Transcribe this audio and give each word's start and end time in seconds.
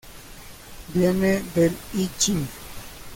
Viene 0.93 1.43
del 1.53 1.77
I 1.93 2.09
Ching. 2.17 2.47